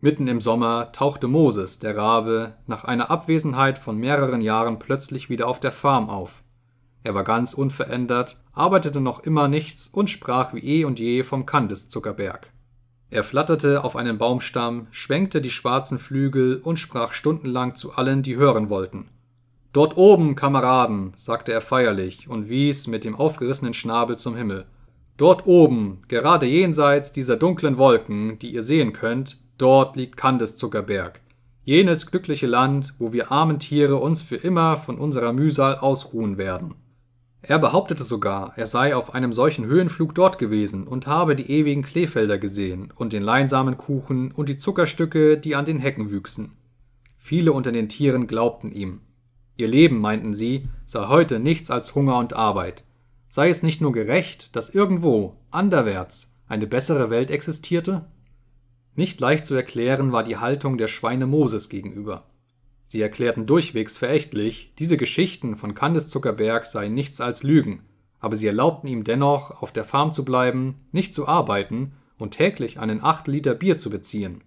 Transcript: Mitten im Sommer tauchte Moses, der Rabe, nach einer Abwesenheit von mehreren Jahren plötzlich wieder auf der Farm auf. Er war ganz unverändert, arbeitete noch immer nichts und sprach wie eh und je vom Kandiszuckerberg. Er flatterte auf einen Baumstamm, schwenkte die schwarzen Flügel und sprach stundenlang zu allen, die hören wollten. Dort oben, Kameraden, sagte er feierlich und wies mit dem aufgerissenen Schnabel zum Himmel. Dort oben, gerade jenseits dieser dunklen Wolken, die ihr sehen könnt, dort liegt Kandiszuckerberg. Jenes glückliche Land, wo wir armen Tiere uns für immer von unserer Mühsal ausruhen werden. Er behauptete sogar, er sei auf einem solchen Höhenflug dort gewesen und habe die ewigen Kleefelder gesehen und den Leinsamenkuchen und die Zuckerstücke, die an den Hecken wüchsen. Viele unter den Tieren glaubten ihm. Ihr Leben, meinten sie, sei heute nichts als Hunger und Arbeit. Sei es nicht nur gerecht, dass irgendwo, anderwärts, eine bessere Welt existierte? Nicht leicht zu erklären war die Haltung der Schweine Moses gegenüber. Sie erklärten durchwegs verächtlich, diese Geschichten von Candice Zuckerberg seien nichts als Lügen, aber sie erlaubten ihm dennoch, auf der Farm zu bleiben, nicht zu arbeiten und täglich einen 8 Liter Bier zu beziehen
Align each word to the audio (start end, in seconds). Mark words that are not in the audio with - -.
Mitten 0.00 0.28
im 0.28 0.42
Sommer 0.42 0.92
tauchte 0.92 1.26
Moses, 1.26 1.78
der 1.78 1.96
Rabe, 1.96 2.54
nach 2.66 2.84
einer 2.84 3.10
Abwesenheit 3.10 3.78
von 3.78 3.96
mehreren 3.96 4.42
Jahren 4.42 4.78
plötzlich 4.78 5.30
wieder 5.30 5.48
auf 5.48 5.58
der 5.58 5.72
Farm 5.72 6.10
auf. 6.10 6.42
Er 7.02 7.14
war 7.14 7.24
ganz 7.24 7.54
unverändert, 7.54 8.42
arbeitete 8.52 9.00
noch 9.00 9.20
immer 9.20 9.48
nichts 9.48 9.88
und 9.88 10.10
sprach 10.10 10.52
wie 10.52 10.80
eh 10.80 10.84
und 10.84 10.98
je 10.98 11.22
vom 11.22 11.46
Kandiszuckerberg. 11.46 12.52
Er 13.08 13.24
flatterte 13.24 13.84
auf 13.84 13.96
einen 13.96 14.18
Baumstamm, 14.18 14.88
schwenkte 14.90 15.40
die 15.40 15.50
schwarzen 15.50 15.98
Flügel 15.98 16.60
und 16.62 16.78
sprach 16.78 17.12
stundenlang 17.12 17.74
zu 17.74 17.92
allen, 17.92 18.22
die 18.22 18.36
hören 18.36 18.68
wollten. 18.68 19.08
Dort 19.72 19.96
oben, 19.96 20.34
Kameraden, 20.34 21.14
sagte 21.16 21.52
er 21.52 21.62
feierlich 21.62 22.28
und 22.28 22.50
wies 22.50 22.86
mit 22.86 23.04
dem 23.04 23.14
aufgerissenen 23.14 23.72
Schnabel 23.72 24.16
zum 24.16 24.36
Himmel. 24.36 24.66
Dort 25.16 25.46
oben, 25.46 26.02
gerade 26.08 26.44
jenseits 26.44 27.12
dieser 27.12 27.36
dunklen 27.36 27.78
Wolken, 27.78 28.38
die 28.38 28.50
ihr 28.50 28.62
sehen 28.62 28.92
könnt, 28.92 29.40
dort 29.58 29.96
liegt 29.96 30.16
Kandiszuckerberg. 30.16 31.20
Jenes 31.62 32.06
glückliche 32.06 32.46
Land, 32.46 32.94
wo 32.98 33.12
wir 33.12 33.32
armen 33.32 33.58
Tiere 33.58 33.96
uns 33.96 34.22
für 34.22 34.36
immer 34.36 34.76
von 34.76 34.98
unserer 34.98 35.32
Mühsal 35.32 35.76
ausruhen 35.76 36.38
werden. 36.38 36.74
Er 37.42 37.58
behauptete 37.58 38.02
sogar, 38.02 38.52
er 38.56 38.66
sei 38.66 38.96
auf 38.96 39.14
einem 39.14 39.32
solchen 39.32 39.66
Höhenflug 39.66 40.14
dort 40.14 40.38
gewesen 40.38 40.86
und 40.86 41.06
habe 41.06 41.36
die 41.36 41.50
ewigen 41.50 41.82
Kleefelder 41.82 42.38
gesehen 42.38 42.92
und 42.96 43.12
den 43.12 43.22
Leinsamenkuchen 43.22 44.32
und 44.32 44.48
die 44.48 44.56
Zuckerstücke, 44.56 45.38
die 45.38 45.54
an 45.54 45.64
den 45.64 45.78
Hecken 45.78 46.10
wüchsen. 46.10 46.52
Viele 47.16 47.52
unter 47.52 47.72
den 47.72 47.88
Tieren 47.88 48.26
glaubten 48.26 48.70
ihm. 48.70 49.00
Ihr 49.56 49.68
Leben, 49.68 49.98
meinten 50.00 50.34
sie, 50.34 50.68
sei 50.84 51.06
heute 51.06 51.40
nichts 51.40 51.70
als 51.70 51.94
Hunger 51.94 52.18
und 52.18 52.34
Arbeit. 52.34 52.84
Sei 53.28 53.48
es 53.48 53.62
nicht 53.62 53.80
nur 53.80 53.92
gerecht, 53.92 54.54
dass 54.54 54.70
irgendwo, 54.70 55.36
anderwärts, 55.50 56.34
eine 56.48 56.66
bessere 56.66 57.10
Welt 57.10 57.30
existierte? 57.30 58.06
Nicht 58.96 59.20
leicht 59.20 59.46
zu 59.46 59.54
erklären 59.54 60.10
war 60.10 60.24
die 60.24 60.38
Haltung 60.38 60.78
der 60.78 60.88
Schweine 60.88 61.26
Moses 61.26 61.68
gegenüber. 61.68 62.26
Sie 62.84 63.02
erklärten 63.02 63.46
durchwegs 63.46 63.96
verächtlich, 63.96 64.72
diese 64.78 64.96
Geschichten 64.96 65.54
von 65.54 65.74
Candice 65.74 66.08
Zuckerberg 66.08 66.66
seien 66.66 66.94
nichts 66.94 67.20
als 67.20 67.42
Lügen, 67.42 67.82
aber 68.20 68.36
sie 68.36 68.46
erlaubten 68.46 68.88
ihm 68.88 69.04
dennoch, 69.04 69.62
auf 69.62 69.70
der 69.70 69.84
Farm 69.84 70.12
zu 70.12 70.24
bleiben, 70.24 70.86
nicht 70.92 71.12
zu 71.12 71.28
arbeiten 71.28 71.92
und 72.16 72.30
täglich 72.30 72.78
einen 72.80 73.02
8 73.02 73.28
Liter 73.28 73.54
Bier 73.54 73.76
zu 73.76 73.90
beziehen 73.90 74.42